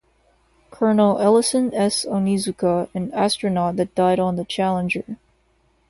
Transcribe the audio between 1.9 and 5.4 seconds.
Onizuka, an astronaut that died on the Challenger.